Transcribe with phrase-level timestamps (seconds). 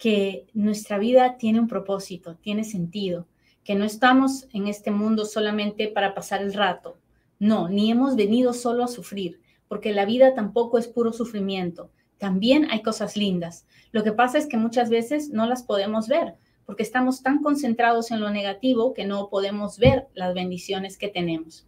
[0.00, 3.26] que nuestra vida tiene un propósito, tiene sentido,
[3.62, 6.96] que no estamos en este mundo solamente para pasar el rato.
[7.38, 11.90] No, ni hemos venido solo a sufrir, porque la vida tampoco es puro sufrimiento.
[12.16, 13.66] También hay cosas lindas.
[13.92, 18.10] Lo que pasa es que muchas veces no las podemos ver, porque estamos tan concentrados
[18.10, 21.66] en lo negativo que no podemos ver las bendiciones que tenemos.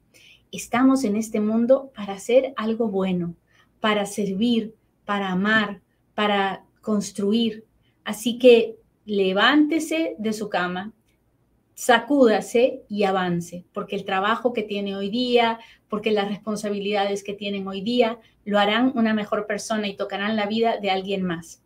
[0.50, 3.34] Estamos en este mundo para hacer algo bueno,
[3.78, 5.82] para servir, para amar,
[6.14, 7.66] para construir,
[8.04, 10.92] Así que levántese de su cama,
[11.74, 17.66] sacúdase y avance, porque el trabajo que tiene hoy día, porque las responsabilidades que tienen
[17.66, 21.62] hoy día, lo harán una mejor persona y tocarán la vida de alguien más.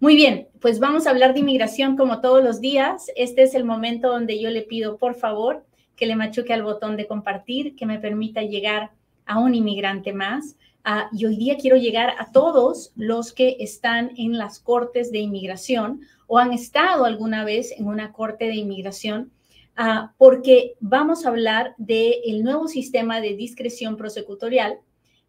[0.00, 3.10] Muy bien, pues vamos a hablar de inmigración como todos los días.
[3.16, 6.96] Este es el momento donde yo le pido, por favor, que le machuque al botón
[6.96, 8.92] de compartir, que me permita llegar
[9.26, 10.56] a un inmigrante más.
[10.84, 15.18] Ah, y hoy día quiero llegar a todos los que están en las cortes de
[15.18, 19.30] inmigración o han estado alguna vez en una corte de inmigración,
[19.76, 24.78] ah, porque vamos a hablar del nuevo sistema de discreción prosecutorial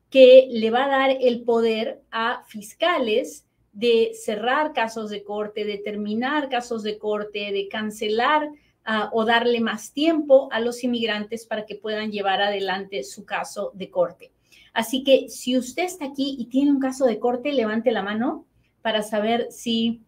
[0.09, 5.79] que le va a dar el poder a fiscales de cerrar casos de corte, de
[5.79, 8.49] terminar casos de corte, de cancelar
[8.85, 13.71] ah, o darle más tiempo a los inmigrantes para que puedan llevar adelante su caso
[13.73, 14.31] de corte.
[14.73, 18.45] Así que si usted está aquí y tiene un caso de corte, levante la mano
[18.81, 20.01] para saber si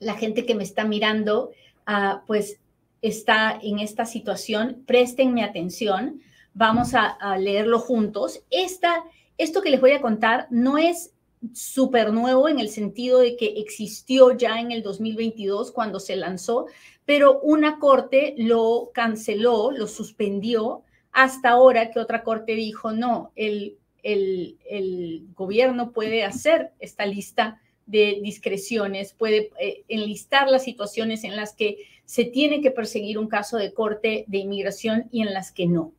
[0.00, 1.50] la gente que me está mirando,
[1.86, 2.58] ah, pues
[3.00, 4.82] está en esta situación.
[4.86, 6.20] Préstenme atención.
[6.54, 8.42] Vamos a, leerlo juntos.
[8.50, 9.04] Esta,
[9.38, 11.12] esto que les voy a contar no es
[11.52, 16.66] súper nuevo en el sentido de que existió ya en el 2022 cuando se lanzó,
[17.04, 20.82] pero una corte lo canceló, lo suspendió
[21.14, 28.20] hasta ahora que otra corte dijo, no, el, el, gobierno puede hacer esta lista de
[28.22, 33.56] discreciones, puede eh, enlistar las situaciones en las que se tiene que perseguir un caso
[33.56, 35.92] de corte de inmigración y en las que no.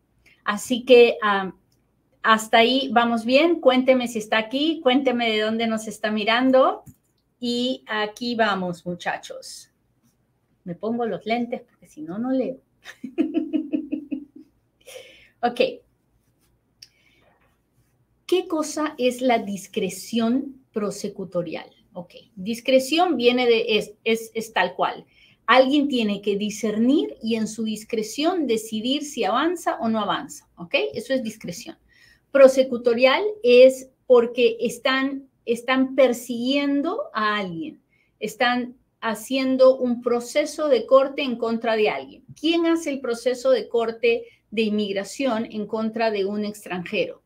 [0.43, 1.17] Así que
[2.21, 3.61] hasta ahí vamos bien.
[3.61, 6.83] Cuénteme si está aquí, cuénteme de dónde nos está mirando.
[7.39, 9.71] Y aquí vamos, muchachos.
[10.65, 12.57] Me pongo los lentes porque si no, no leo.
[15.41, 15.61] Ok.
[18.25, 21.69] ¿Qué cosa es la discreción prosecutorial?
[21.93, 25.05] Ok, discreción viene de, es, es, es tal cual.
[25.45, 30.49] Alguien tiene que discernir y en su discreción decidir si avanza o no avanza.
[30.57, 30.73] ¿Ok?
[30.93, 31.77] Eso es discreción.
[32.31, 37.81] Prosecutorial es porque están, están persiguiendo a alguien,
[38.19, 42.25] están haciendo un proceso de corte en contra de alguien.
[42.39, 44.23] ¿Quién hace el proceso de corte
[44.55, 47.21] de inmigración en contra de un extranjero.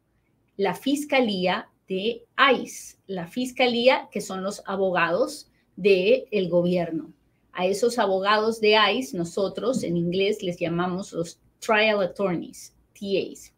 [0.57, 2.23] La Fiscalía de
[2.56, 7.13] ICE, la Fiscalía que son los abogados del el gobierno.
[7.53, 13.53] A esos abogados de ICE nosotros en inglés les llamamos los Trial Attorneys, TAs.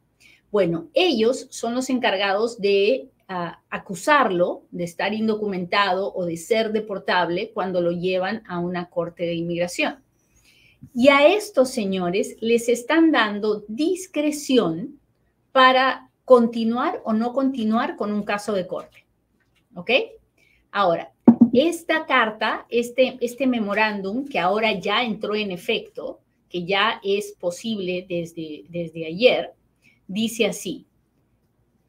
[0.52, 7.52] Bueno, ellos son los encargados de ah, acusarlo de estar indocumentado o de ser deportable
[7.54, 10.04] cuando lo llevan a una corte de inmigración.
[10.94, 15.00] Y a estos señores les están dando discreción
[15.52, 19.06] para continuar o no continuar con un caso de corte.
[19.76, 19.92] ¿Ok?
[20.72, 21.12] Ahora,
[21.54, 26.20] esta carta, este, este memorándum que ahora ya entró en efecto,
[26.50, 29.54] que ya es posible desde, desde ayer,
[30.08, 30.86] dice así,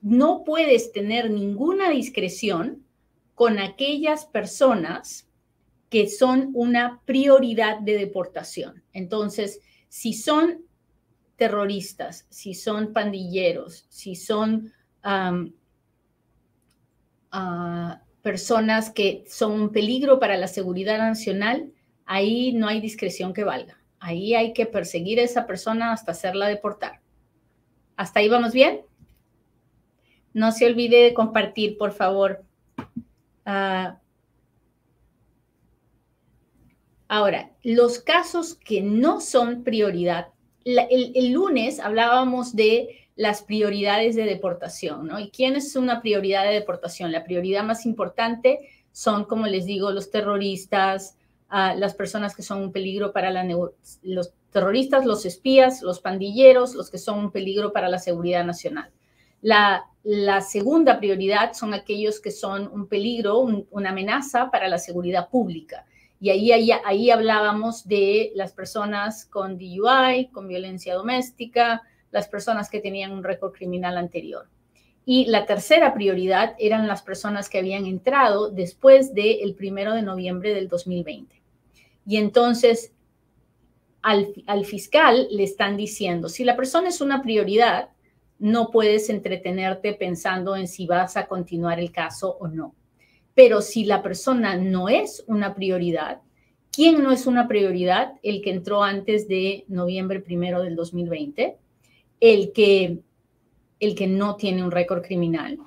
[0.00, 2.84] no puedes tener ninguna discreción
[3.34, 5.28] con aquellas personas
[5.92, 8.82] que son una prioridad de deportación.
[8.94, 9.60] Entonces,
[9.90, 10.64] si son
[11.36, 14.72] terroristas, si son pandilleros, si son
[15.02, 15.50] ah,
[18.22, 21.70] personas que son un peligro para la seguridad nacional,
[22.06, 23.78] ahí no hay discreción que valga.
[24.00, 27.02] Ahí hay que perseguir a esa persona hasta hacerla deportar.
[27.96, 28.80] ¿Hasta ahí vamos bien?
[30.32, 32.42] No se olvide de compartir, por favor.
[33.44, 34.01] Uh,
[37.14, 40.28] Ahora, los casos que no son prioridad,
[40.64, 45.20] el, lunes hablábamos de las prioridades de deportación, ¿no?
[45.20, 47.12] ¿Y quién es una prioridad de deportación?
[47.12, 48.60] La prioridad más importante
[48.92, 51.18] son, como les digo, los terroristas,
[51.50, 53.46] ah, las personas que son un peligro para la
[54.00, 58.90] los terroristas, los espías, los pandilleros, los que son un peligro para la seguridad nacional.
[59.42, 59.84] La,
[60.40, 65.84] segunda prioridad son aquellos que son un peligro, una amenaza para la seguridad pública.
[66.22, 71.82] Y ahí, ahí, ahí hablábamos de las personas con DUI, con violencia doméstica,
[72.12, 74.48] las personas que tenían un récord criminal anterior.
[75.04, 80.54] Y la tercera prioridad eran las personas que habían entrado después del primero de noviembre
[80.54, 81.42] del 2020.
[82.06, 82.92] Y entonces
[84.00, 87.88] al, al, fiscal le están diciendo, si la persona es una prioridad,
[88.38, 92.76] no puedes entretenerte pensando en si vas a continuar el caso o no.
[93.34, 96.20] Pero si la persona no es una prioridad,
[96.70, 98.14] ¿quién no es una prioridad?
[98.22, 101.56] El que entró antes de noviembre primero del 2020,
[102.20, 102.98] el que,
[103.80, 105.58] el que no tiene un récord criminal,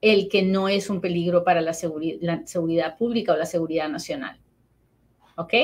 [0.00, 1.72] el que no es un peligro para la,
[2.20, 4.38] la seguridad pública o la seguridad nacional.
[5.36, 5.54] ¿Ok?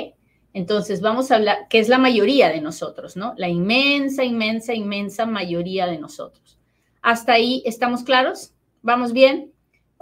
[0.54, 3.34] Entonces, vamos a hablar, que es la mayoría de nosotros, ¿no?
[3.38, 6.58] La inmensa, inmensa, inmensa mayoría de nosotros.
[7.00, 8.52] ¿Hasta ahí estamos claros?
[8.82, 9.51] ¿Vamos bien?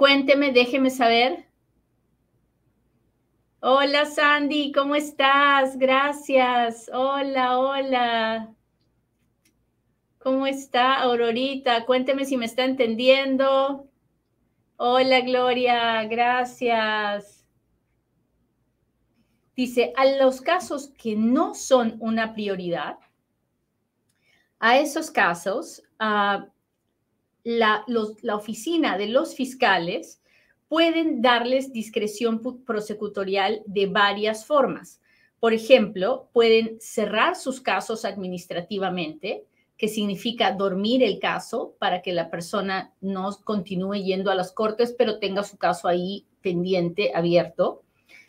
[0.00, 1.44] Cuénteme, déjeme saber.
[3.60, 5.76] Hola Sandy, ¿cómo estás?
[5.76, 6.90] Gracias.
[6.90, 8.54] Hola, hola.
[10.18, 11.84] ¿Cómo está Aurorita?
[11.84, 13.90] Cuénteme si me está entendiendo.
[14.78, 17.46] Hola Gloria, gracias.
[19.54, 22.96] Dice, a los casos que no son una prioridad,
[24.60, 26.48] a esos casos, uh,
[27.44, 27.84] la,
[28.34, 30.20] oficina de los fiscales
[30.68, 35.00] pueden darles discreción prosecutorial de varias formas.
[35.40, 39.44] Por ejemplo, pueden cerrar sus casos administrativamente,
[39.76, 44.94] que significa dormir el caso para que la persona no continúe yendo a las cortes,
[44.96, 47.82] pero tenga su caso ahí pendiente, abierto.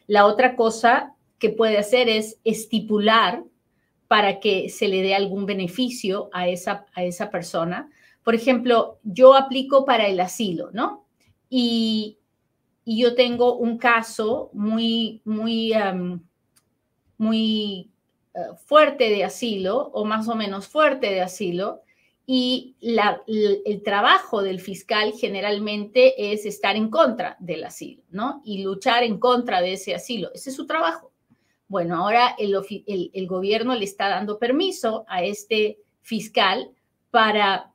[0.07, 3.43] La otra cosa que puede hacer es estipular
[4.07, 7.89] para que se le dé algún beneficio a esa, a esa persona
[8.23, 11.05] por ejemplo, yo aplico para el asilo, ¿no?
[11.49, 12.17] Y,
[12.83, 15.71] yo tengo un caso muy, muy,
[17.17, 17.91] muy
[18.33, 21.83] eh, fuerte de asilo, o más o menos fuerte de asilo,
[22.25, 28.41] y el trabajo del fiscal generalmente es estar en contra del asilo, ¿no?
[28.43, 30.31] Y luchar en contra de ese asilo.
[30.33, 31.11] Ese es su trabajo.
[31.67, 36.71] Bueno, ahora el gobierno le está dando permiso a este fiscal
[37.11, 37.70] para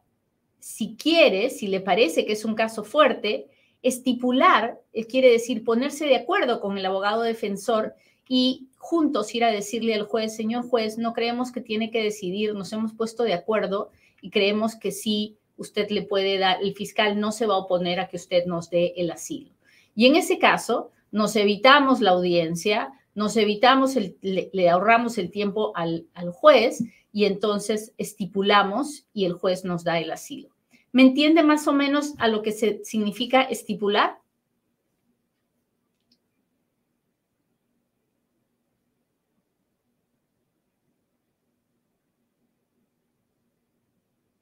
[0.67, 3.47] si quiere, si le parece que es un caso fuerte,
[3.83, 7.95] estipular, eh, quiere decir ponerse de acuerdo con el abogado defensor
[8.29, 12.53] y juntos ir a decirle al juez, señor juez, no creemos que tiene que decidir,
[12.53, 13.91] nos hemos puesto de acuerdo
[14.21, 18.01] y creemos que sí, usted le puede dar, el fiscal no se va a oponer
[18.01, 19.53] a que usted nos dé el asilo.
[19.95, 25.71] Y en ese caso, nos evitamos la audiencia, nos evitamos, el, le, ahorramos el tiempo
[25.77, 30.56] al, al juez y entonces estipulamos y el juez nos da el asilo.
[30.97, 34.19] ¿Me entiende más o menos a lo que se significa estipular?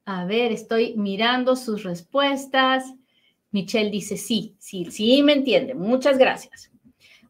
[0.05, 2.95] A ver, estoy mirando sus respuestas.
[3.51, 5.75] Michelle dice sí, sí, sí, me entiende.
[5.75, 6.71] Muchas gracias.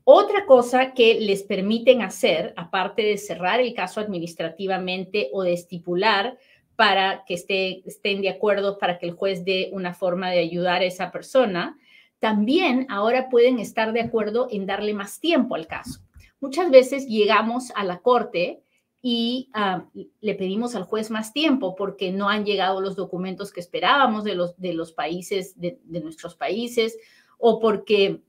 [0.05, 6.37] Otra cosa que les permiten hacer, aparte de cerrar el caso administrativamente o de estipular
[6.77, 10.83] para que esté, estén de acuerdo, para que el juez dé una forma de ayudar
[10.83, 11.79] a esa persona,
[12.19, 16.01] también ahora pueden estar de acuerdo en darle más tiempo al caso.
[16.41, 18.63] Muchas veces llegamos a la corte
[19.03, 19.87] y ah,
[20.21, 24.35] le pedimos al juez más tiempo porque no han llegado los documentos que esperábamos de
[24.35, 26.97] los, de los países, de nuestros países,
[27.39, 28.23] o porque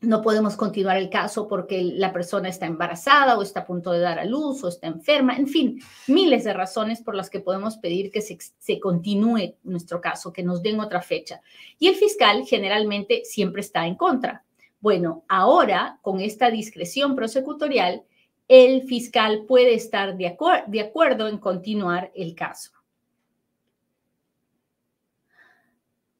[0.00, 4.00] no podemos continuar el caso porque la persona está embarazada o está a punto de
[4.00, 7.78] dar a luz o está enferma, en fin, miles de razones por las que podemos
[7.78, 11.40] pedir que se, continúe nuestro caso, que nos den otra fecha.
[11.78, 14.44] Y el fiscal generalmente siempre está en contra.
[14.80, 18.04] Bueno, ahora con esta discreción prosecutorial,
[18.48, 20.36] el fiscal puede estar de,
[20.66, 22.70] de acuerdo en continuar el caso.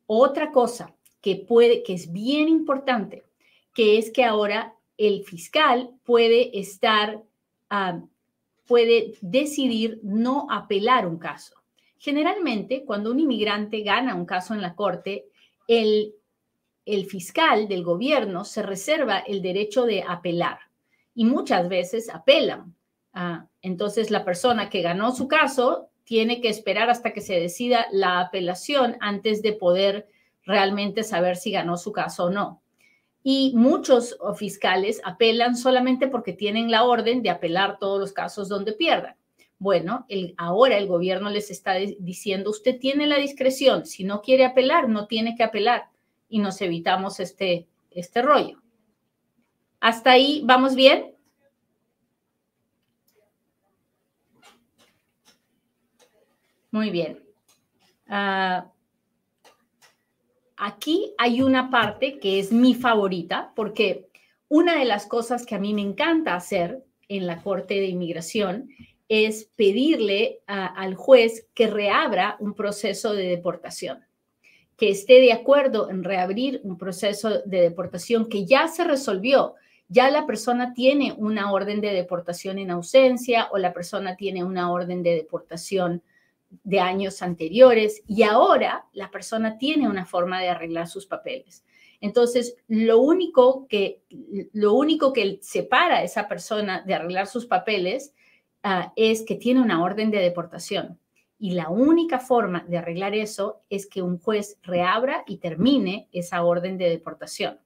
[0.07, 3.26] Otra cosa que puede, que es bien importante,
[3.77, 7.23] que es que ahora el fiscal puede estar,
[7.69, 8.01] ah,
[8.67, 11.57] puede decidir no apelar un caso.
[11.99, 15.27] Generalmente, cuando un inmigrante gana un caso en la corte,
[15.69, 16.15] el,
[16.87, 20.59] el fiscal del gobierno se reserva el derecho de apelar
[21.15, 22.75] y muchas veces apelan.
[23.13, 27.89] Ah, entonces, la persona que ganó su caso tiene que esperar hasta que se decida
[27.93, 30.09] la apelación antes de poder
[30.47, 32.63] realmente saber si ganó su caso o no.
[33.29, 38.73] Y muchos fiscales apelan solamente porque tienen la orden de apelar todos los casos donde
[38.73, 39.17] pierdan.
[39.59, 40.07] Bueno,
[40.37, 45.09] ahora el gobierno les está diciendo, usted tiene la discreción, si no quiere apelar, no
[45.09, 45.89] tiene que apelar
[46.29, 48.63] y nos evitamos este, este rollo.
[49.81, 51.13] ¿Hasta ahí vamos bien?
[56.71, 57.25] Muy bien.
[58.07, 58.71] Ah,
[60.57, 64.09] aquí hay una parte que es mi favorita porque
[64.49, 68.71] una de las cosas que a mí me encanta hacer en la Corte de Inmigración
[69.09, 74.05] es pedirle al juez que reabra un proceso de deportación,
[74.77, 79.55] que esté de acuerdo en reabrir un proceso de deportación que ya se resolvió,
[79.89, 84.73] ya la persona tiene una orden de deportación en ausencia o la persona tiene una
[84.73, 86.03] orden de deportación
[86.65, 91.65] de años anteriores y ahora la persona tiene una forma de arreglar sus papeles.
[92.01, 94.03] Entonces, lo único que,
[94.53, 98.15] lo único que separa a esa persona de arreglar sus papeles
[98.63, 100.99] ah, es que tiene una orden de deportación.
[101.39, 106.43] Y la única forma de arreglar eso es que un juez reabra y termine esa
[106.45, 107.61] orden de deportación.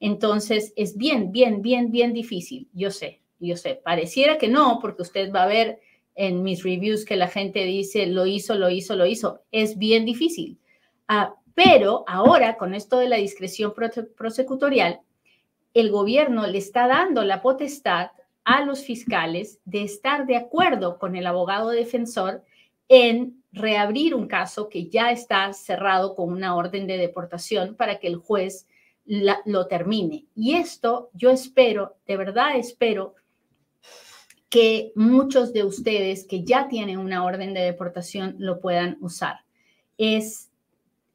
[0.00, 2.68] Entonces, es bien, bien, bien, bien difícil.
[2.72, 3.80] Yo sé, yo sé.
[3.84, 5.80] Pareciera que no, porque usted va a ver
[6.18, 9.42] en mis reviews que la gente dice lo hizo, lo hizo, lo hizo.
[9.52, 10.58] Es bien difícil.
[11.06, 13.72] Ah, pero ahora, con esto de la discreción
[14.16, 15.00] prosecutorial,
[15.74, 18.10] el gobierno le está dando la potestad
[18.44, 22.42] a los fiscales de estar de acuerdo con el abogado defensor
[22.88, 28.08] en reabrir un caso que ya está cerrado con una orden de deportación para que
[28.08, 28.66] el juez
[29.04, 30.26] lo termine.
[30.34, 33.14] Y esto yo espero, de verdad espero,
[34.48, 39.40] que muchos de ustedes que ya tienen una orden de deportación lo puedan usar.
[39.98, 40.50] Es,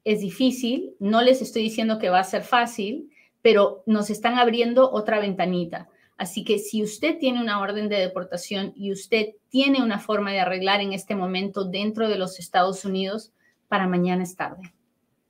[0.03, 3.09] es difícil, no les estoy diciendo que va a ser fácil,
[3.41, 5.89] pero nos están abriendo otra ventanita.
[6.17, 10.39] Así que si usted tiene una orden de deportación y usted tiene una forma de
[10.39, 13.33] arreglar en este momento dentro de los Estados Unidos,
[13.67, 14.73] para mañana es tarde.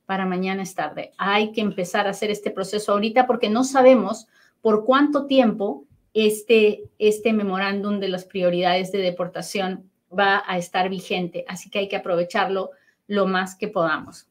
[0.04, 1.12] Para mañana es tarde.
[1.16, 4.26] Hay que empezar a hacer este proceso ahorita porque no sabemos
[4.60, 5.84] por cuánto tiempo
[6.14, 11.88] este, este memorándum de las prioridades de deportación va a estar vigente, así que hay
[11.88, 12.70] que aprovecharlo
[13.08, 14.28] lo más que podamos.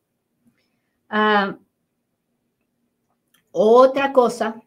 [1.09, 1.57] Ah,
[3.51, 4.63] otra cosa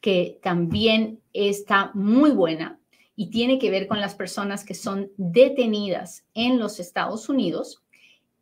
[0.00, 2.78] que también está muy buena
[3.16, 7.82] y tiene que ver con las personas que son detenidas en los Estados Unidos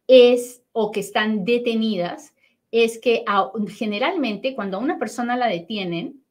[0.07, 2.35] es o que están detenidas
[2.71, 3.25] es que
[3.69, 6.22] generalmente cuando a una persona la detienen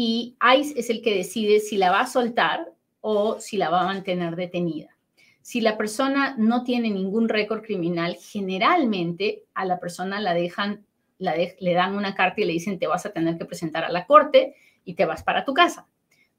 [0.00, 3.80] y ICE es el que decide si la va a soltar o si la va
[3.80, 4.96] a mantener detenida.
[5.42, 10.86] Si la persona no tiene ningún récord criminal, generalmente a la persona la dejan,
[11.18, 14.06] le dan una carta y le dicen te vas a tener que presentar a la
[14.06, 15.88] corte y te vas para tu casa.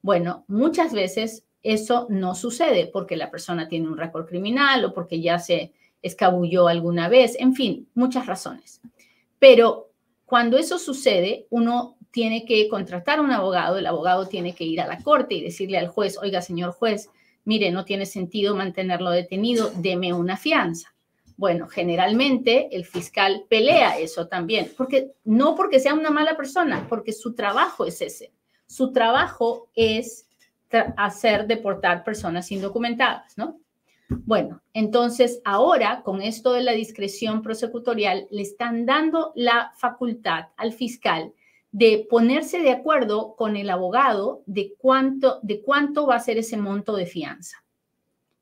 [0.00, 5.20] Bueno, muchas veces eso no sucede porque la persona tiene un récord criminal o porque
[5.20, 8.80] ya se escabulló alguna vez, en fin, muchas razones.
[9.38, 9.90] Pero
[10.24, 14.86] cuando eso sucede, uno tiene que contratar un abogado, el abogado tiene que ir a
[14.86, 17.08] la corte y decirle al juez, oiga, señor juez,
[17.44, 20.94] mire, no tiene sentido mantenerlo detenido, deme una fianza.
[21.36, 27.12] Bueno, generalmente el fiscal pelea eso también, porque no porque sea una mala persona, porque
[27.12, 28.32] su trabajo es ese.
[28.66, 30.26] Su trabajo es
[30.96, 33.58] hacer deportar personas indocumentadas, ¿no?
[34.08, 40.72] Bueno, entonces ahora con esto de la discreción prosecutorial le están dando la facultad al
[40.72, 41.32] fiscal
[41.72, 46.56] de ponerse de acuerdo con el abogado de cuánto, de cuánto va a ser ese
[46.56, 47.64] monto de fianza.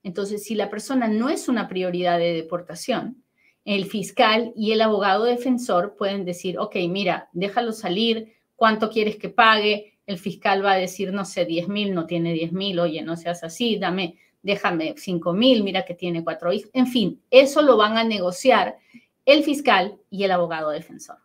[0.02, 3.22] Entonces, si la persona no es una prioridad de deportación,
[3.64, 9.28] el fiscal y el abogado defensor pueden decir, ok, mira, déjalo salir, ¿cuánto quieres que
[9.28, 9.98] pague?
[10.06, 13.14] El fiscal va a decir, no sé, 10 mil, no tiene 10 mil, oye, no
[13.16, 16.70] seas así, dame, déjame 5 mil, mira que tiene cuatro hijos.
[16.72, 18.78] En fin, eso lo van a negociar
[19.26, 21.18] el fiscal y el abogado defensor.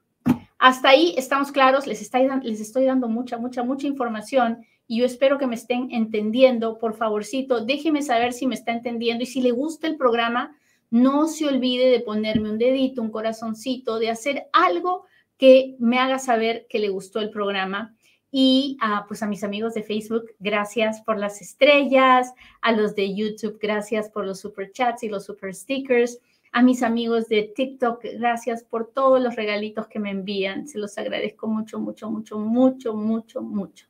[0.63, 2.09] Hasta ahí estamos claros, les,
[2.43, 6.79] les estoy dando mucha, mucha, mucha información y yo espero que me estén entendiendo.
[6.79, 10.55] Por favorcito, déjeme saber si me está entendiendo y si le gusta el programa,
[10.89, 15.03] no se olvide de ponerme un dedito, un corazoncito, de hacer algo
[15.37, 17.93] que me haga saber que le gustó el programa.
[18.31, 18.77] Y
[19.09, 24.09] pues a mis amigos de Facebook, gracias por las estrellas, a los de YouTube, gracias
[24.09, 26.19] por los super chats y los super stickers.
[26.53, 30.67] A mis amigos de TikTok, gracias por todos los regalitos que me envían.
[30.67, 33.87] Se los agradezco mucho, mucho, mucho, mucho, mucho, mucho.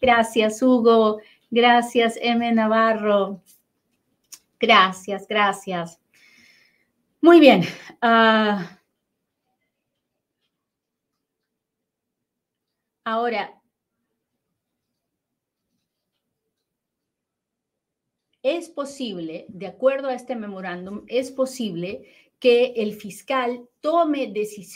[0.00, 1.20] Gracias, Hugo.
[1.50, 2.50] Gracias, M.
[2.52, 3.42] Navarro.
[4.58, 6.00] Gracias, gracias.
[7.20, 7.62] Muy bien.
[8.00, 8.76] Ah,
[13.06, 13.55] Ahora,
[18.46, 22.04] es posible, de acuerdo a este memorándum, es posible
[22.38, 24.32] que el fiscal tome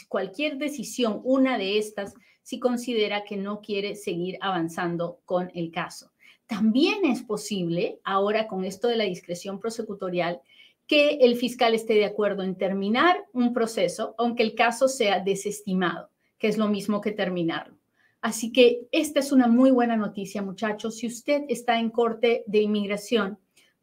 [0.09, 6.11] cualquier decisión, una de estas, si considera que no quiere seguir avanzando con el caso.
[6.47, 10.41] También es posible, ahora con esto de la discreción prosecutorial,
[10.85, 16.09] que el fiscal esté de acuerdo en terminar un proceso, aunque el caso sea desestimado,
[16.37, 17.77] que es lo mismo que terminarlo.
[18.19, 20.97] Así que esta es una muy buena noticia, muchachos.
[20.97, 23.39] Si usted está en corte de inmigración,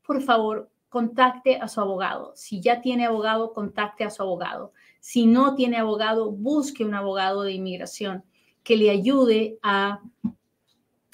[0.09, 2.33] por favor, contacte a su abogado.
[2.35, 4.73] Si ya tiene abogado, contacte a su abogado.
[5.01, 8.25] Si no tiene abogado, busque un abogado de inmigración
[8.63, 10.01] que le ayude a,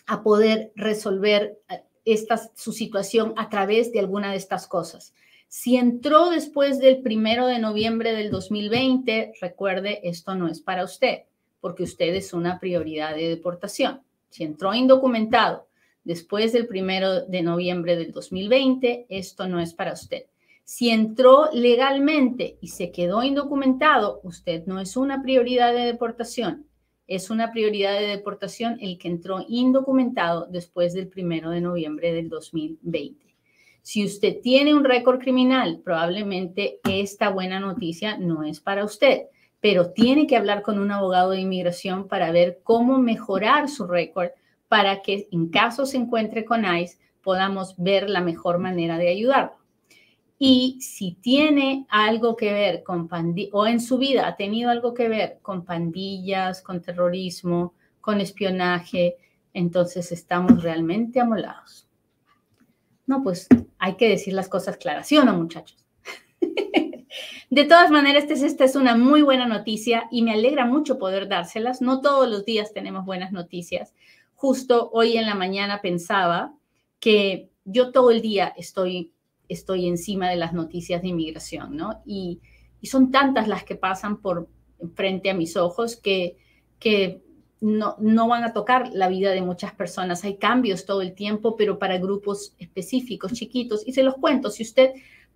[0.06, 5.12] a poder resolver eh, esta, su situación a través de alguna de estas cosas.
[5.48, 11.24] Si entró después del primero de noviembre del 2020, recuerde, esto no es para usted,
[11.60, 14.02] porque usted es una prioridad de deportación.
[14.30, 15.66] Si entró indocumentado
[16.04, 20.24] después del primero de noviembre del 2020, esto no es para usted.
[20.64, 26.66] Si entró legalmente y se quedó indocumentado, usted no es una prioridad de deportación.
[27.06, 32.30] Es una prioridad de deportación el que entró indocumentado después del primero de noviembre del
[32.30, 33.24] 2020.
[33.82, 39.24] Si usted tiene un récord criminal, probablemente esta buena noticia no es para usted,
[39.60, 44.30] pero tiene que hablar con un abogado de inmigración para ver cómo mejorar su récord
[44.74, 49.56] para que en caso se encuentre con ICE podamos ver la mejor manera de ayudarlo.
[50.36, 54.92] Y si tiene algo que ver con pandillas, o en su vida ha tenido algo
[54.92, 59.14] que ver con pandillas, con terrorismo, con espionaje,
[59.52, 61.88] entonces estamos realmente amolados.
[63.06, 63.46] No, pues
[63.78, 65.86] hay que decir las cosas claras, ¿sí o no, muchachos?
[67.48, 71.80] De todas maneras, esta es una muy buena noticia y me alegra mucho poder dárselas.
[71.80, 73.94] No todos los días tenemos buenas noticias.
[74.44, 76.54] Justo hoy en la mañana pensaba
[77.00, 79.10] que yo todo el día estoy,
[79.48, 82.02] estoy encima de las noticias de inmigración, ¿no?
[82.04, 82.42] Y,
[82.82, 84.46] son tantas las que pasan por
[84.94, 86.36] frente a mis ojos que,
[86.78, 87.22] que
[87.62, 90.24] no, no van a tocar la vida de muchas personas.
[90.24, 93.82] Hay cambios todo el tiempo, pero para grupos específicos, chiquitos.
[93.86, 94.90] Y se los cuento, si usted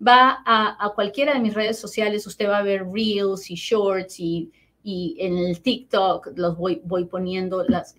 [0.07, 4.51] va a, cualquiera de mis redes sociales, usted va a ver reels y shorts y,
[5.19, 7.95] en el TikTok los voy, poniendo las,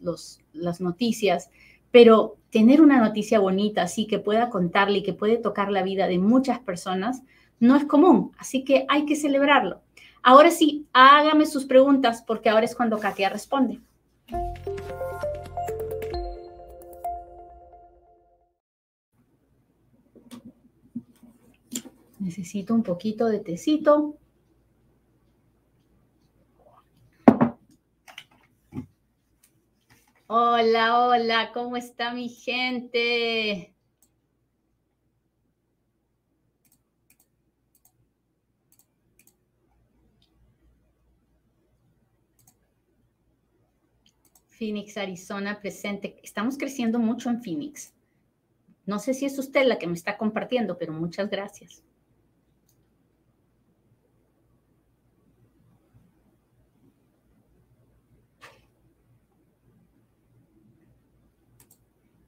[0.52, 1.50] las noticias.
[1.90, 6.06] Pero tener una noticia bonita así que pueda contarle y que puede tocar la vida
[6.06, 7.22] de muchas personas
[7.58, 8.32] no es común.
[8.38, 9.80] Así que hay que celebrarlo.
[10.22, 13.80] Ahora sí, hágame sus preguntas porque ahora es cuando Katia responde.
[22.18, 24.16] Necesito un poquito de tecito.
[30.32, 33.74] Hola, hola, ¿cómo está mi gente?
[44.46, 46.20] Phoenix, Arizona presente.
[46.22, 47.92] Estamos creciendo mucho en Phoenix.
[48.86, 51.82] No sé si es usted la que me está compartiendo, pero muchas gracias.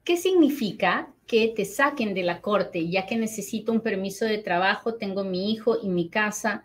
[0.03, 0.17] ¿Qué
[0.53, 5.23] significa que te saquen de la corte ya que necesito un permiso de trabajo, tengo
[5.23, 6.63] mi hijo y mi casa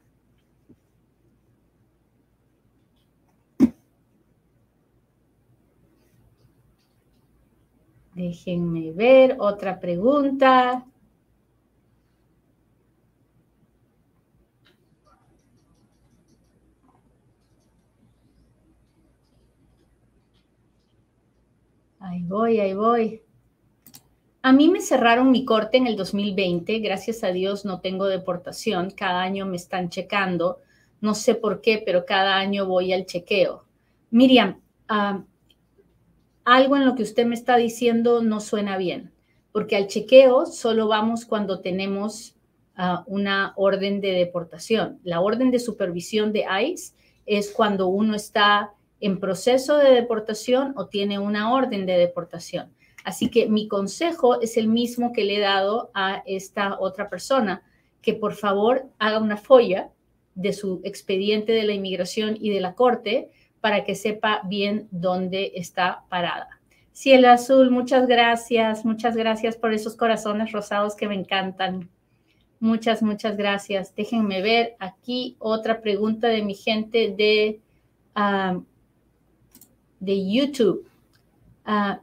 [8.14, 10.84] Déjenme ver otra pregunta.
[21.98, 23.22] Ahí voy, ahí voy.
[24.42, 26.78] A mí me cerraron mi corte en el 2020.
[26.78, 28.90] Gracias a Dios no tengo deportación.
[28.90, 30.60] Cada año me están checando.
[31.00, 33.64] No sé por qué, pero cada año voy al chequeo.
[34.10, 35.24] Miriam, ah,
[36.44, 39.12] algo en lo que usted me está diciendo no suena bien,
[39.52, 42.36] porque al chequeo solo vamos cuando tenemos
[42.76, 44.98] ah, una orden de deportación.
[45.04, 46.94] La orden de supervisión de ICE
[47.26, 52.72] es cuando uno está en proceso de deportación o tiene una orden de deportación.
[53.04, 57.62] Así que mi consejo es el mismo que le he dado a esta otra persona,
[58.00, 59.90] que por favor haga una folla
[60.34, 63.30] de su expediente de la inmigración y de la corte
[63.64, 66.50] para que sepa bien dónde está parada.
[66.92, 71.88] Cielo azul, muchas gracias, muchas gracias por esos corazones rosados que me encantan.
[72.60, 73.94] Muchas, muchas gracias.
[73.94, 77.62] Déjenme ver aquí otra pregunta de mi gente de,
[78.14, 78.60] ah,
[79.98, 80.86] de YouTube.
[81.64, 82.00] Ah,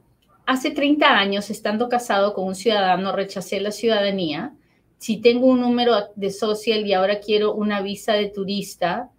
[0.48, 4.56] hace 30 años, estando casado con un ciudadano, rechacé la ciudadanía.
[4.98, 9.12] Si tengo un número de social y ahora quiero una visa de turista,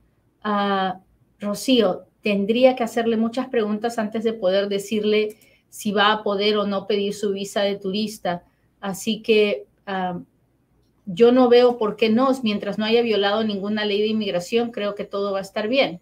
[0.45, 0.99] uh,
[1.39, 5.37] Rocío, tendría que hacerle muchas preguntas antes de poder decirle
[5.69, 8.45] si va a poder o no pedir su visa de turista.
[8.81, 9.67] Así que
[11.07, 14.95] yo no veo por qué no, mientras no haya violado ninguna ley de inmigración, creo
[14.95, 16.01] que todo va a estar bien.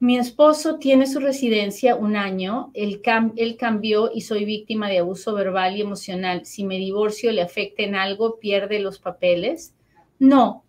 [0.00, 3.00] Mi esposo tiene su residencia un año, él,
[3.36, 6.44] él, cambió y soy víctima de abuso verbal y emocional.
[6.44, 9.72] Si me divorcio le afecta en algo, pierde los papeles.
[10.18, 10.63] No,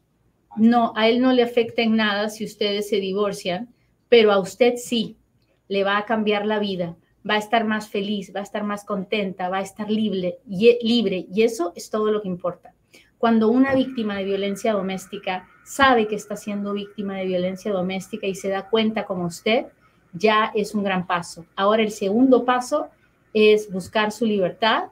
[0.57, 3.73] no, a él no le afecta en nada si ustedes se divorcian,
[4.09, 5.17] pero a usted sí,
[5.67, 6.95] le va a cambiar la vida,
[7.27, 10.77] va a estar más feliz, va a estar más contenta, va a estar libre y,
[10.85, 12.73] libre, y eso es todo lo que importa.
[13.17, 18.35] Cuando una víctima de violencia doméstica sabe que está siendo víctima de violencia doméstica y
[18.35, 19.65] se da cuenta como usted,
[20.13, 21.45] ya es un gran paso.
[21.55, 22.89] Ahora el segundo paso
[23.33, 24.85] es buscar su libertad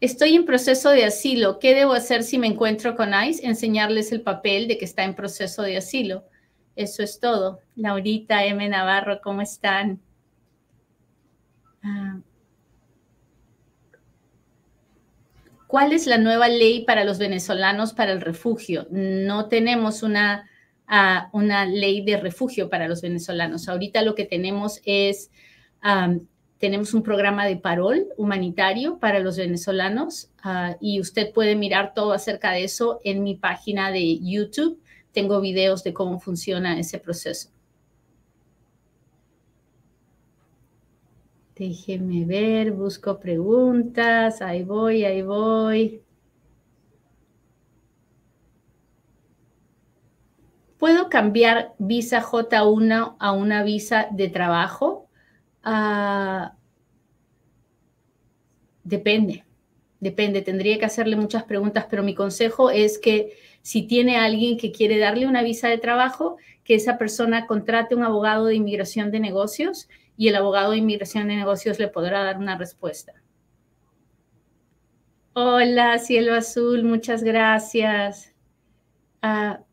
[0.00, 1.60] Estoy en proceso de asilo.
[1.60, 3.46] ¿Qué debo hacer si me encuentro con ICE?
[3.46, 6.24] Enseñarles el papel de que está en proceso de asilo.
[6.74, 7.60] Eso es todo.
[7.76, 8.68] Laurita M.
[8.68, 10.00] Navarro, ¿cómo están?
[11.84, 12.18] Ah.
[15.72, 18.86] ¿Cuál es la nueva ley para los venezolanos para el refugio?
[18.90, 20.46] No tenemos una,
[20.86, 23.70] ah, una ley de refugio para los venezolanos.
[23.70, 25.30] Ahorita lo que tenemos es,
[26.58, 32.12] tenemos un programa de parol humanitario para los venezolanos ah, y usted puede mirar todo
[32.12, 34.78] acerca de eso en mi página de YouTube.
[35.10, 37.51] Tengo videos de cómo funciona ese proceso.
[41.54, 46.02] Déjeme ver, busco preguntas, ahí voy, ahí voy.
[50.78, 55.08] ¿Puedo cambiar visa J1 a una visa de trabajo?
[55.62, 56.56] Ah,
[58.82, 59.44] depende,
[60.00, 60.40] depende.
[60.40, 64.98] Tendría que hacerle muchas preguntas, pero mi consejo es que si tiene alguien que quiere
[64.98, 69.88] darle una visa de trabajo, que esa persona contrate un abogado de inmigración de negocios
[70.22, 73.12] y el abogado de inmigración de negocios le podrá dar una respuesta.
[75.32, 78.32] Hola, cielo azul, muchas gracias.
[79.20, 79.64] Ah,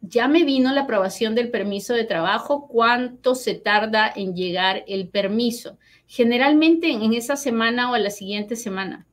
[0.00, 2.68] ya me vino la aprobación del permiso de trabajo.
[2.68, 5.76] ¿Cuánto se tarda en llegar el permiso?
[6.06, 9.06] Generalmente en esa semana o a la siguiente semana.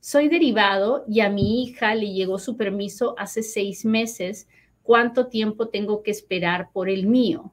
[0.00, 4.48] Soy derivado y a mi hija le llegó su permiso hace seis meses.
[4.82, 7.52] ¿Cuánto tiempo tengo que esperar por el mío?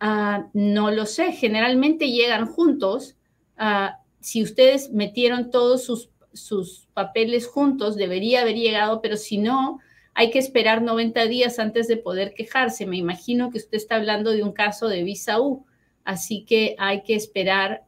[0.00, 1.32] Ah, no lo sé.
[1.32, 3.16] Generalmente llegan juntos.
[3.56, 9.78] Ah, si ustedes metieron todos sus, sus papeles juntos, debería haber llegado, pero si no,
[10.14, 12.86] hay que esperar 90 días antes de poder quejarse.
[12.86, 15.66] Me imagino que usted está hablando de un caso de visa U,
[16.04, 17.84] así que hay que esperar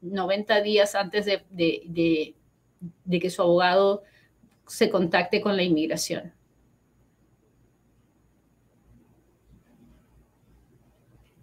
[0.00, 4.02] 90 ah, días antes de, de, que su abogado
[4.66, 6.32] se contacte con la inmigración.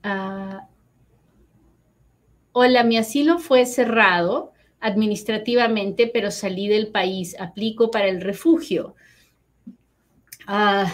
[0.04, 0.68] Ah,
[2.54, 7.36] hola, mi asilo fue cerrado administrativamente, pero salí del país.
[7.40, 8.96] Aplico para el refugio.
[10.48, 10.92] Ah,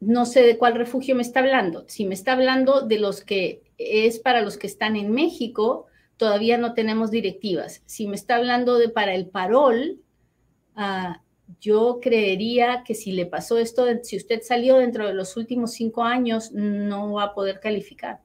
[0.00, 1.84] no sé de cuál refugio me está hablando.
[1.88, 6.58] Si me está hablando de los que es para los que están en México, todavía
[6.58, 7.82] no tenemos directivas.
[7.86, 10.00] Si me está hablando de para el parol,
[10.74, 11.22] ah,
[11.60, 16.04] yo creería que si le pasó esto, si usted salió dentro de los últimos cinco
[16.04, 18.20] años, no va a poder calificar.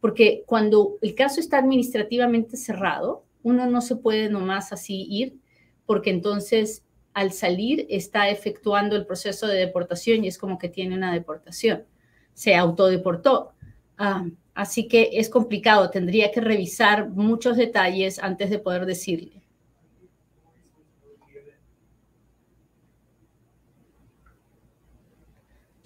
[0.00, 5.38] Porque cuando el caso está administrativamente cerrado, uno no se puede nomás así ir,
[5.86, 10.94] porque entonces al salir está efectuando el proceso de deportación y es como que tiene
[10.94, 11.84] una deportación.
[12.34, 13.52] Se autodeportó.
[13.96, 19.42] Ah, así que es complicado, tendría que revisar muchos detalles antes de poder decirle.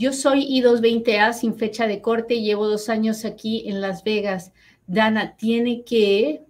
[0.03, 4.53] Yo soy I220A sin fecha de corte, llevo dos años aquí en Las Vegas.
[4.89, 6.43] Dana, tiene que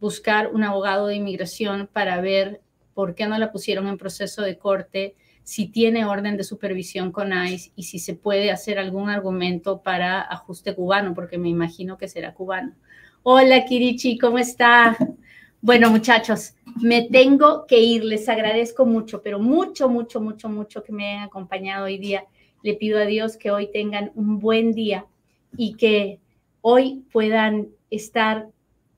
[0.00, 2.62] buscar un abogado de inmigración para ver
[2.94, 5.14] por qué no la pusieron en proceso de corte,
[5.44, 10.22] si tiene orden de supervisión con ICE y si se puede hacer algún argumento para
[10.22, 12.74] ajuste cubano, porque me imagino que será cubano.
[13.22, 14.96] Hola, Kirichi, ¿cómo está?
[15.60, 18.04] Bueno, muchachos, me tengo que ir.
[18.04, 22.24] Les agradezco mucho, pero mucho, mucho, mucho, mucho que me hayan acompañado hoy día.
[22.62, 25.06] Le pido a Dios que hoy tengan un buen día
[25.56, 26.18] y que
[26.60, 28.48] hoy puedan estar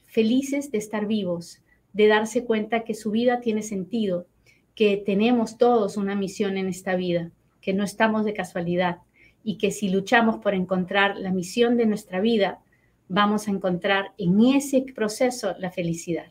[0.06, 1.60] felices de estar vivos,
[1.92, 4.26] de darse cuenta que su vida tiene sentido,
[4.74, 8.98] que tenemos todos una misión en esta vida, que no estamos de casualidad
[9.42, 12.60] y que si luchamos por encontrar la misión de nuestra vida,
[13.08, 16.26] vamos a encontrar en ese proceso la felicidad.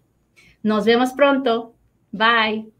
[0.64, 1.74] Nos vemos pronto.
[2.12, 2.72] Bye.